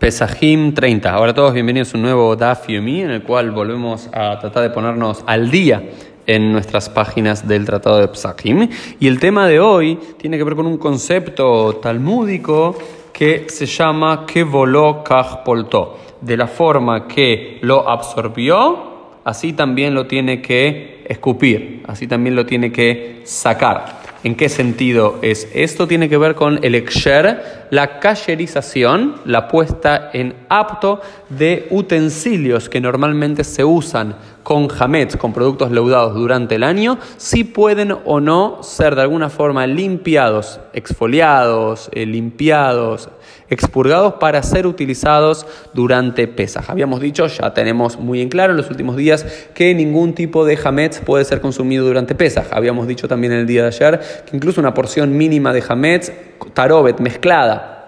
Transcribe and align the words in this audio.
Pesajim 0.00 0.72
30. 0.72 1.12
Ahora 1.12 1.34
todos 1.34 1.52
bienvenidos 1.52 1.92
a 1.92 1.98
un 1.98 2.04
nuevo 2.04 2.34
Daf 2.34 2.68
Yomi 2.68 3.02
en 3.02 3.10
el 3.10 3.22
cual 3.22 3.50
volvemos 3.50 4.08
a 4.14 4.38
tratar 4.38 4.62
de 4.62 4.70
ponernos 4.70 5.22
al 5.26 5.50
día 5.50 5.90
en 6.26 6.52
nuestras 6.52 6.88
páginas 6.88 7.46
del 7.46 7.66
Tratado 7.66 7.98
de 7.98 8.08
Pesajim. 8.08 8.66
Y 8.98 9.08
el 9.08 9.20
tema 9.20 9.46
de 9.46 9.60
hoy 9.60 9.98
tiene 10.16 10.38
que 10.38 10.44
ver 10.44 10.54
con 10.54 10.66
un 10.66 10.78
concepto 10.78 11.74
talmúdico 11.82 12.78
que 13.12 13.44
se 13.50 13.66
llama 13.66 14.24
que 14.24 14.42
voló 14.42 15.04
poltó. 15.44 15.98
De 16.22 16.34
la 16.34 16.46
forma 16.46 17.06
que 17.06 17.58
lo 17.60 17.86
absorbió, 17.86 18.78
así 19.22 19.52
también 19.52 19.94
lo 19.94 20.06
tiene 20.06 20.40
que 20.40 21.04
escupir, 21.06 21.82
así 21.86 22.06
también 22.06 22.36
lo 22.36 22.46
tiene 22.46 22.72
que 22.72 23.20
sacar. 23.24 23.99
¿En 24.22 24.34
qué 24.34 24.50
sentido 24.50 25.18
es? 25.22 25.48
Esto 25.54 25.88
tiene 25.88 26.10
que 26.10 26.18
ver 26.18 26.34
con 26.34 26.62
el 26.62 26.74
exer, 26.74 27.66
la 27.70 28.00
cayerización, 28.00 29.14
la 29.24 29.48
puesta 29.48 30.10
en 30.12 30.34
apto 30.50 31.00
de 31.30 31.66
utensilios 31.70 32.68
que 32.68 32.82
normalmente 32.82 33.44
se 33.44 33.64
usan 33.64 34.16
con 34.42 34.68
jamets, 34.68 35.16
con 35.16 35.32
productos 35.32 35.70
leudados 35.70 36.14
durante 36.14 36.54
el 36.54 36.62
año, 36.62 36.98
si 37.16 37.44
pueden 37.44 37.96
o 38.04 38.20
no 38.20 38.62
ser 38.62 38.94
de 38.94 39.02
alguna 39.02 39.30
forma 39.30 39.66
limpiados, 39.66 40.60
exfoliados, 40.72 41.88
eh, 41.92 42.06
limpiados, 42.06 43.10
expurgados 43.48 44.14
para 44.14 44.42
ser 44.42 44.66
utilizados 44.66 45.46
durante 45.74 46.28
Pesaj. 46.28 46.70
Habíamos 46.70 47.00
dicho, 47.00 47.26
ya 47.26 47.52
tenemos 47.52 47.98
muy 47.98 48.20
en 48.20 48.28
claro 48.28 48.52
en 48.52 48.56
los 48.56 48.70
últimos 48.70 48.96
días 48.96 49.26
que 49.54 49.74
ningún 49.74 50.14
tipo 50.14 50.44
de 50.44 50.56
jamets 50.56 51.00
puede 51.00 51.24
ser 51.24 51.40
consumido 51.40 51.84
durante 51.84 52.14
Pesaj. 52.14 52.46
Habíamos 52.52 52.86
dicho 52.86 53.08
también 53.08 53.32
el 53.32 53.46
día 53.46 53.62
de 53.62 53.68
ayer 53.68 54.00
que 54.26 54.36
incluso 54.36 54.60
una 54.60 54.74
porción 54.74 55.16
mínima 55.16 55.52
de 55.52 55.62
jamets, 55.62 56.12
tarobet 56.54 57.00
mezclada 57.00 57.79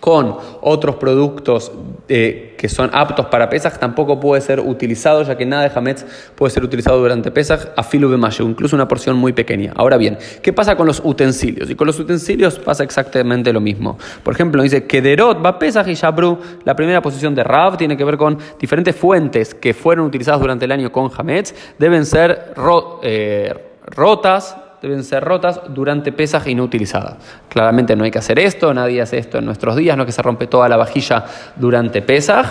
con 0.00 0.36
otros 0.62 0.96
productos 0.96 1.70
eh, 2.08 2.54
que 2.58 2.68
son 2.68 2.90
aptos 2.92 3.26
para 3.26 3.48
Pesach 3.48 3.78
tampoco 3.78 4.18
puede 4.18 4.40
ser 4.40 4.60
utilizado, 4.60 5.22
ya 5.22 5.36
que 5.36 5.46
nada 5.46 5.68
de 5.68 5.78
Hametz 5.78 6.04
puede 6.34 6.50
ser 6.50 6.64
utilizado 6.64 6.98
durante 6.98 7.30
Pesach 7.30 7.68
a 7.76 7.82
filo 7.82 8.10
de 8.10 8.16
mayo, 8.16 8.44
incluso 8.46 8.74
una 8.74 8.88
porción 8.88 9.16
muy 9.16 9.32
pequeña. 9.32 9.72
Ahora 9.76 9.96
bien, 9.96 10.18
¿qué 10.42 10.52
pasa 10.52 10.76
con 10.76 10.86
los 10.86 11.00
utensilios? 11.04 11.70
Y 11.70 11.74
con 11.74 11.86
los 11.86 11.98
utensilios 11.98 12.58
pasa 12.58 12.82
exactamente 12.82 13.52
lo 13.52 13.60
mismo. 13.60 13.98
Por 14.22 14.34
ejemplo, 14.34 14.62
dice 14.62 14.84
que 14.86 15.02
Derot 15.02 15.44
va 15.44 15.58
Pesach 15.58 15.86
y 15.86 15.94
Shabru, 15.94 16.38
la 16.64 16.74
primera 16.74 17.02
posición 17.02 17.34
de 17.34 17.44
Rav 17.44 17.76
tiene 17.76 17.96
que 17.96 18.04
ver 18.04 18.16
con 18.16 18.38
diferentes 18.58 18.96
fuentes 18.96 19.54
que 19.54 19.74
fueron 19.74 20.06
utilizadas 20.06 20.40
durante 20.40 20.64
el 20.64 20.72
año 20.72 20.90
con 20.90 21.10
Hametz, 21.16 21.54
deben 21.78 22.06
ser 22.06 22.54
eh, 23.02 23.54
rotas 23.86 24.56
deben 24.82 25.04
ser 25.04 25.22
rotas 25.22 25.60
durante 25.68 26.12
pesas 26.12 26.46
inutilizadas. 26.46 27.16
Claramente 27.48 27.96
no 27.96 28.04
hay 28.04 28.10
que 28.10 28.18
hacer 28.18 28.38
esto, 28.38 28.72
nadie 28.72 29.02
hace 29.02 29.18
esto 29.18 29.38
en 29.38 29.44
nuestros 29.44 29.76
días, 29.76 29.96
no 29.96 30.06
que 30.06 30.12
se 30.12 30.22
rompe 30.22 30.46
toda 30.46 30.68
la 30.68 30.76
vajilla 30.76 31.24
durante 31.56 32.02
pesas 32.02 32.46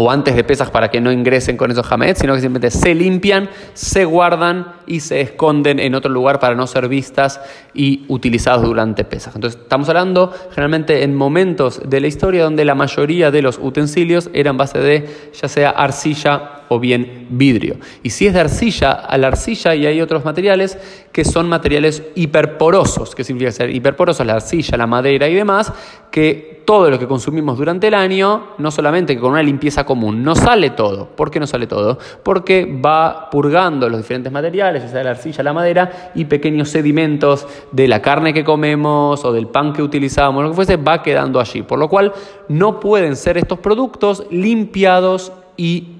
o 0.00 0.12
antes 0.12 0.36
de 0.36 0.44
pesas 0.44 0.70
para 0.70 0.92
que 0.92 1.00
no 1.00 1.10
ingresen 1.10 1.56
con 1.56 1.72
esos 1.72 1.84
jamets, 1.84 2.20
sino 2.20 2.32
que 2.32 2.40
simplemente 2.40 2.70
se 2.70 2.94
limpian, 2.94 3.50
se 3.74 4.04
guardan 4.04 4.74
y 4.86 5.00
se 5.00 5.20
esconden 5.20 5.80
en 5.80 5.96
otro 5.96 6.08
lugar 6.08 6.38
para 6.38 6.54
no 6.54 6.68
ser 6.68 6.86
vistas 6.86 7.40
y 7.74 8.04
utilizadas 8.06 8.62
durante 8.62 9.02
pesas. 9.02 9.34
Entonces, 9.34 9.60
estamos 9.60 9.88
hablando 9.88 10.32
generalmente 10.50 11.02
en 11.02 11.16
momentos 11.16 11.80
de 11.84 12.00
la 12.00 12.06
historia 12.06 12.44
donde 12.44 12.64
la 12.64 12.76
mayoría 12.76 13.32
de 13.32 13.42
los 13.42 13.58
utensilios 13.58 14.30
eran 14.34 14.56
base 14.56 14.78
de 14.78 15.32
ya 15.34 15.48
sea 15.48 15.70
arcilla 15.70 16.57
o 16.68 16.78
bien 16.78 17.26
vidrio. 17.30 17.76
Y 18.02 18.10
si 18.10 18.26
es 18.26 18.34
de 18.34 18.40
arcilla, 18.40 18.92
a 18.92 19.18
la 19.18 19.28
arcilla 19.28 19.74
y 19.74 19.86
hay 19.86 20.00
otros 20.00 20.24
materiales 20.24 20.78
que 21.12 21.24
son 21.24 21.48
materiales 21.48 22.02
hiperporosos, 22.14 23.14
que 23.14 23.24
significa 23.24 23.50
ser 23.50 23.74
hiperporosos, 23.74 24.26
la 24.26 24.34
arcilla, 24.34 24.76
la 24.76 24.86
madera 24.86 25.28
y 25.28 25.34
demás, 25.34 25.72
que 26.10 26.62
todo 26.64 26.90
lo 26.90 26.98
que 26.98 27.06
consumimos 27.06 27.56
durante 27.56 27.88
el 27.88 27.94
año, 27.94 28.48
no 28.58 28.70
solamente 28.70 29.14
que 29.14 29.20
con 29.20 29.32
una 29.32 29.42
limpieza 29.42 29.86
común, 29.86 30.22
no 30.22 30.34
sale 30.34 30.70
todo. 30.70 31.08
¿Por 31.08 31.30
qué 31.30 31.40
no 31.40 31.46
sale 31.46 31.66
todo? 31.66 31.98
Porque 32.22 32.66
va 32.84 33.30
purgando 33.30 33.88
los 33.88 33.98
diferentes 33.98 34.30
materiales, 34.30 34.82
ya 34.82 34.88
sea 34.90 35.02
la 35.02 35.10
arcilla, 35.10 35.42
la 35.42 35.54
madera 35.54 36.12
y 36.14 36.26
pequeños 36.26 36.68
sedimentos 36.68 37.46
de 37.72 37.88
la 37.88 38.02
carne 38.02 38.34
que 38.34 38.44
comemos 38.44 39.24
o 39.24 39.32
del 39.32 39.46
pan 39.46 39.72
que 39.72 39.82
utilizamos, 39.82 40.42
lo 40.42 40.50
que 40.50 40.56
fuese, 40.56 40.76
va 40.76 41.02
quedando 41.02 41.40
allí. 41.40 41.62
Por 41.62 41.78
lo 41.78 41.88
cual 41.88 42.12
no 42.48 42.80
pueden 42.80 43.16
ser 43.16 43.38
estos 43.38 43.60
productos 43.60 44.26
limpiados 44.30 45.32
y 45.56 45.97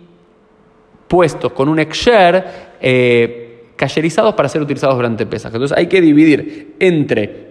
puestos 1.09 1.53
con 1.53 1.69
un 1.69 1.79
exer 1.79 2.77
eh, 2.81 3.49
para 4.37 4.49
ser 4.49 4.63
utilizados 4.63 4.97
durante 4.97 5.25
pesas. 5.27 5.53
Entonces 5.53 5.77
hay 5.77 5.87
que 5.87 6.01
dividir 6.01 6.75
entre 6.81 7.49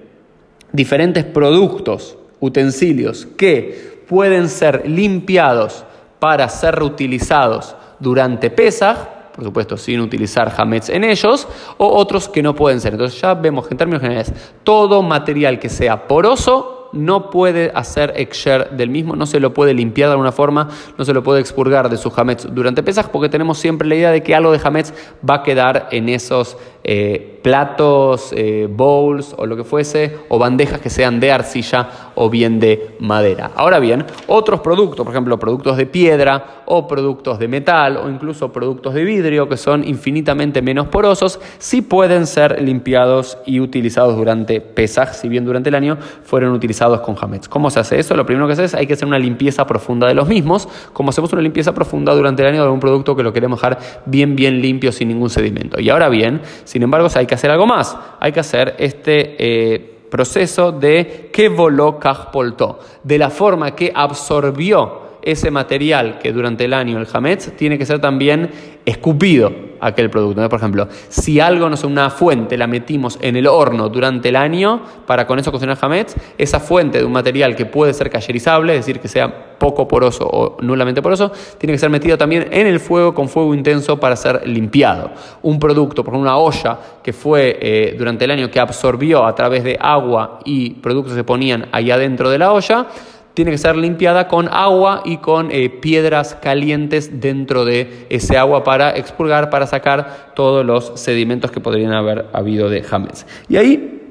diferentes 0.72 1.24
productos, 1.24 2.18
utensilios 2.40 3.26
que 3.38 4.04
pueden 4.08 4.50
ser 4.50 4.88
limpiados 4.88 5.86
para 6.20 6.50
ser 6.50 6.76
reutilizados 6.76 7.76
durante 8.00 8.50
pesas, 8.50 8.98
por 9.34 9.44
supuesto 9.44 9.78
sin 9.78 10.02
utilizar 10.02 10.52
jamets 10.52 10.90
en 10.90 11.04
ellos, 11.04 11.48
o 11.78 11.88
otros 11.88 12.28
que 12.28 12.44
no 12.44 12.54
pueden 12.56 12.82
ser. 12.82 12.94
Entonces 12.94 13.20
ya 13.22 13.34
vemos 13.34 13.68
que 13.68 13.74
en 13.74 13.78
términos 13.78 14.02
generales 14.02 14.34
todo 14.64 15.02
material 15.02 15.60
que 15.60 15.70
sea 15.70 16.08
poroso 16.08 16.77
no 16.94 17.30
puede 17.30 17.72
hacer 17.74 18.14
exer 18.16 18.72
del 18.72 18.90
mismo, 18.90 19.16
no 19.16 19.26
se 19.26 19.40
lo 19.40 19.54
puede 19.54 19.74
limpiar 19.74 20.10
de 20.10 20.14
alguna 20.14 20.32
forma, 20.32 20.70
no 20.98 21.06
se 21.06 21.14
lo 21.14 21.24
puede 21.24 21.42
expurgar 21.42 21.90
de 21.90 21.98
sus 21.98 22.18
hametz 22.18 22.48
durante 22.52 22.84
pesas, 22.84 23.08
porque 23.10 23.30
tenemos 23.30 23.58
siempre 23.58 23.88
la 23.88 23.96
idea 23.96 24.12
de 24.12 24.24
que 24.24 24.36
algo 24.36 24.52
de 24.52 24.60
hametz 24.64 24.94
va 25.28 25.36
a 25.36 25.44
quedar 25.44 25.88
en 25.92 26.10
esos 26.10 26.58
eh, 26.90 27.40
platos, 27.44 28.34
eh, 28.36 28.68
bowls 28.70 29.36
o 29.38 29.46
lo 29.46 29.56
que 29.56 29.64
fuese, 29.64 30.18
o 30.30 30.40
bandejas 30.40 30.82
que 30.82 30.90
sean 30.90 31.20
de 31.20 31.32
arcilla 31.32 31.90
o 32.16 32.30
bien 32.30 32.60
de 32.60 32.96
madera. 33.00 33.52
Ahora 33.56 33.80
bien, 33.80 34.06
otros 34.28 34.62
productos, 34.62 35.06
por 35.06 35.14
ejemplo, 35.14 35.38
productos 35.38 35.78
de 35.78 35.86
piedra 35.86 36.64
o 36.66 36.88
productos 36.88 37.40
de 37.40 37.48
metal 37.48 37.98
o 37.98 38.10
incluso 38.10 38.52
productos 38.52 38.94
de 38.94 39.04
vidrio 39.04 39.48
que 39.48 39.58
son 39.58 39.84
infinitamente 39.88 40.62
menos 40.62 40.88
porosos, 40.88 41.40
sí 41.58 41.82
pueden 41.82 42.26
ser 42.26 42.62
limpiados 42.62 43.38
y 43.46 43.60
utilizados 43.60 44.16
durante 44.16 44.62
pesaj, 44.62 45.14
si 45.14 45.30
bien 45.30 45.46
durante 45.46 45.70
el 45.70 45.76
año 45.76 45.98
fueron 46.24 46.52
utilizados 46.54 47.02
con 47.02 47.16
hametz. 47.20 47.48
¿Cómo 47.48 47.70
se 47.70 47.80
hace 47.80 48.00
eso? 48.00 48.16
Lo 48.16 48.26
primero 48.26 48.48
que 48.48 48.56
se 48.56 48.64
hace 48.64 48.76
es 48.76 48.80
hay 48.80 48.88
que 48.88 48.94
hacer 48.94 49.08
una 49.08 49.20
limpieza 49.20 49.68
profunda 49.68 50.08
de 50.08 50.14
los 50.14 50.28
mismos, 50.28 50.68
como 50.94 51.10
hacemos 51.10 51.32
una 51.34 51.42
limpieza 51.42 51.74
profunda 51.74 52.14
durante 52.14 52.42
el 52.44 52.50
año 52.50 52.60
de 52.60 52.66
algún 52.66 52.80
producto 52.80 53.16
que 53.16 53.24
lo 53.24 53.34
queremos 53.34 53.60
dejar 53.60 53.78
bien, 54.06 54.36
bien 54.36 54.62
limpio, 54.62 54.92
sin 54.92 55.08
ningún 55.08 55.30
sedimento. 55.30 55.80
Y 55.80 55.90
ahora 55.90 56.10
bien, 56.10 56.42
sin 56.78 56.84
embargo, 56.84 57.08
hay 57.16 57.26
que 57.26 57.34
hacer 57.34 57.50
algo 57.50 57.66
más. 57.66 57.98
Hay 58.20 58.32
que 58.32 58.40
hacer 58.40 58.76
este... 58.78 59.36
Eh, 59.40 59.94
proceso 60.12 60.72
de 60.72 61.30
que 61.34 61.50
voló 61.50 62.00
poltó, 62.32 62.80
de 63.04 63.18
la 63.18 63.30
forma 63.30 63.76
que 63.76 63.92
absorbió 63.94 65.02
ese 65.22 65.52
material 65.52 66.20
que 66.20 66.32
durante 66.32 66.64
el 66.64 66.74
año 66.74 66.98
el 66.98 67.08
hametz 67.12 67.52
tiene 67.58 67.78
que 67.78 67.86
ser 67.86 68.00
también 68.00 68.50
escupido 68.86 69.52
aquel 69.82 70.10
producto. 70.10 70.48
Por 70.48 70.60
ejemplo, 70.60 70.88
si 71.10 71.42
algo, 71.42 71.68
no 71.68 71.76
es 71.76 71.84
una 71.84 72.10
fuente 72.10 72.58
la 72.58 72.68
metimos 72.68 73.20
en 73.22 73.36
el 73.36 73.48
horno 73.48 73.90
durante 73.90 74.30
el 74.30 74.38
año 74.38 74.82
para 75.06 75.28
con 75.28 75.40
eso 75.40 75.52
cocinar 75.52 75.78
hametz, 75.82 76.16
esa 76.38 76.62
fuente 76.62 77.00
de 77.00 77.04
un 77.04 77.12
material 77.12 77.58
que 77.58 77.66
puede 77.66 77.94
ser 77.94 78.10
cayerizable, 78.10 78.78
es 78.78 78.86
decir, 78.86 79.02
que 79.02 79.10
sea 79.10 79.47
poco 79.58 79.88
poroso 79.88 80.28
o 80.28 80.58
nulamente 80.62 81.02
poroso, 81.02 81.32
tiene 81.58 81.74
que 81.74 81.80
ser 81.80 81.90
metido 81.90 82.18
también 82.18 82.48
en 82.52 82.68
el 82.68 82.80
fuego 82.80 83.14
con 83.14 83.30
fuego 83.30 83.54
intenso 83.54 84.00
para 84.00 84.16
ser 84.16 84.48
limpiado. 84.48 85.12
Un 85.42 85.60
producto, 85.60 86.04
por 86.04 86.14
ejemplo, 86.14 86.30
una 86.30 86.38
olla 86.38 86.80
que 87.04 87.14
fue 87.14 87.58
eh, 87.62 87.96
durante 87.98 88.26
el 88.26 88.32
año 88.32 88.50
que 88.50 88.60
absorbió 88.60 89.26
a 89.26 89.36
través 89.36 89.64
de 89.64 89.78
agua 89.80 90.40
y 90.46 90.72
productos 90.72 91.14
que 91.14 91.20
se 91.20 91.24
ponían 91.24 91.68
ahí 91.72 91.92
adentro 91.92 92.30
de 92.30 92.38
la 92.38 92.52
olla, 92.54 92.88
tiene 93.34 93.52
que 93.52 93.58
ser 93.58 93.76
limpiada 93.76 94.28
con 94.28 94.48
agua 94.48 95.04
y 95.06 95.18
con 95.18 95.52
eh, 95.52 95.70
piedras 95.70 96.36
calientes 96.42 97.22
dentro 97.22 97.66
de 97.66 98.08
ese 98.10 98.36
agua 98.36 98.64
para 98.64 98.98
expurgar, 98.98 99.52
para 99.52 99.68
sacar 99.68 100.34
todos 100.36 100.66
los 100.66 100.94
sedimentos 100.96 101.52
que 101.52 101.60
podrían 101.60 101.94
haber 101.94 102.26
habido 102.34 102.68
de 102.68 102.82
James. 102.82 103.28
Y 103.48 103.58
ahí 103.58 104.02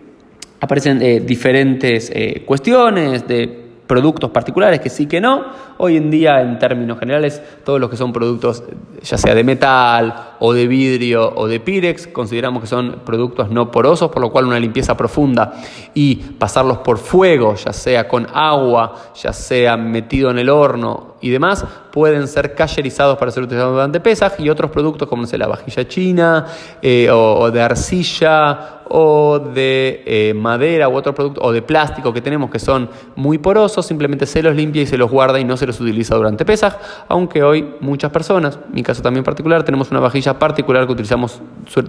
aparecen 0.61 1.03
eh, 1.03 1.21
diferentes 1.21 2.13
cuestiones 2.47 3.27
de 3.27 3.66
productos 3.87 4.31
particulares 4.31 4.81
que 4.81 4.91
sí 4.91 5.07
que 5.07 5.21
no. 5.21 5.45
Hoy 5.79 5.97
en 5.97 6.11
día, 6.11 6.41
en 6.41 6.59
términos 6.59 6.99
generales, 6.99 7.43
todos 7.65 7.81
los 7.81 7.91
que 7.91 7.97
son 7.97 8.13
productos, 8.13 8.65
ya 9.03 9.19
sea 9.19 9.35
de 9.35 9.45
metal 9.45 10.33
o 10.39 10.53
de 10.53 10.67
vidrio 10.67 11.33
o 11.35 11.47
de 11.47 11.61
pirex, 11.61 12.07
consideramos 12.07 12.63
que 12.63 12.67
son 12.67 13.01
productos 13.05 13.51
no 13.51 13.71
porosos, 13.71 14.11
por 14.11 14.23
lo 14.23 14.31
cual 14.31 14.47
una 14.47 14.59
limpieza 14.59 14.97
profunda 14.97 15.53
y 15.95 16.17
pasarlos 16.17 16.79
por 16.79 16.99
fuego, 16.99 17.55
ya 17.55 17.73
sea 17.73 18.09
con 18.09 18.27
agua, 18.33 19.13
ya 19.15 19.33
sea 19.33 19.77
metido 19.77 20.31
en 20.31 20.39
el 20.39 20.49
horno 20.49 21.16
y 21.21 21.31
demás 21.31 21.65
pueden 21.93 22.29
ser 22.29 22.55
cayerizados 22.55 23.17
para 23.19 23.31
ser 23.31 23.43
utilizados 23.43 23.73
durante 23.73 24.01
Pesaj 24.01 24.35
y 24.39 24.51
otros 24.51 24.71
productos 24.71 25.09
como 25.09 25.25
la 25.33 25.47
vajilla 25.47 25.89
china 25.89 26.47
eh, 26.83 27.09
o, 27.11 27.51
de 27.51 27.63
arcilla 27.63 28.73
o 28.89 29.39
de 29.39 30.03
eh, 30.07 30.35
madera 30.35 30.89
u 30.89 30.95
otro 30.95 31.13
producto 31.15 31.41
o 31.43 31.53
de 31.53 31.63
plástico 31.63 32.13
que 32.13 32.21
tenemos 32.21 32.51
que 32.51 32.59
son 32.61 32.89
muy 33.17 33.39
porosos, 33.39 33.85
simplemente 33.85 34.27
se 34.27 34.43
los 34.43 34.55
limpia 34.55 34.83
y 34.83 34.87
se 34.87 34.97
los 34.97 35.11
guarda 35.11 35.41
y 35.41 35.45
no 35.45 35.57
se 35.57 35.67
los 35.67 35.81
utiliza 35.81 36.15
durante 36.15 36.45
Pesaj, 36.45 36.77
aunque 37.09 37.43
hoy 37.43 37.75
muchas 37.81 38.13
personas, 38.13 38.59
mi 38.73 38.83
caso 38.83 39.03
también 39.03 39.25
particular, 39.25 39.65
tenemos 39.65 39.91
una 39.91 40.01
vajilla 40.01 40.39
particular 40.39 40.87
que 40.87 40.93
utilizamos 40.93 41.41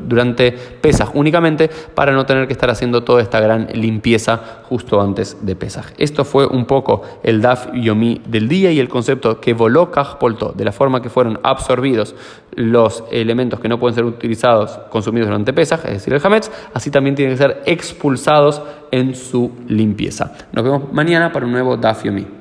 durante 0.07 0.51
Pesaj 0.51 1.15
únicamente 1.15 1.69
para 1.94 2.13
no 2.13 2.25
tener 2.25 2.47
que 2.47 2.53
estar 2.53 2.69
haciendo 2.69 3.03
toda 3.03 3.21
esta 3.21 3.39
gran 3.39 3.68
limpieza 3.73 4.63
justo 4.63 5.00
antes 5.00 5.38
de 5.45 5.56
Pesaj. 5.56 5.85
Esto 5.97 6.25
fue 6.25 6.47
un 6.47 6.65
poco 6.65 7.03
el 7.21 7.41
Daf 7.41 7.68
Yomi 7.73 8.21
del 8.25 8.47
día 8.47 8.71
y 8.71 8.80
el 8.80 8.89
concepto 8.89 9.17
que 9.42 9.54
voló 9.54 9.92
Polto, 10.19 10.54
de 10.56 10.66
la 10.66 10.72
forma 10.72 11.02
que 11.02 11.10
fueron 11.10 11.40
absorbidos 11.44 12.16
los 12.56 13.04
elementos 13.12 13.60
que 13.60 13.68
no 13.68 13.80
pueden 13.80 13.96
ser 13.96 14.06
utilizados, 14.06 14.80
consumidos 14.90 15.28
durante 15.28 15.54
Pesaj, 15.54 15.86
es 15.86 15.94
decir, 15.94 16.14
el 16.14 16.22
Hametz, 16.24 16.52
así 16.74 16.90
también 16.92 17.16
tienen 17.16 17.36
que 17.36 17.44
ser 17.44 17.62
expulsados 17.66 18.62
en 18.92 19.16
su 19.16 19.52
limpieza. 19.68 20.34
Nos 20.52 20.64
vemos 20.64 20.92
mañana 20.92 21.31
para 21.31 21.46
un 21.46 21.52
nuevo 21.52 21.78
Daf 21.78 22.04
Yomi. 22.04 22.37